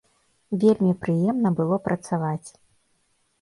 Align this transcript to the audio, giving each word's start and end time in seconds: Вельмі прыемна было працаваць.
Вельмі 0.61 0.93
прыемна 1.03 1.49
было 1.59 1.79
працаваць. 1.89 2.49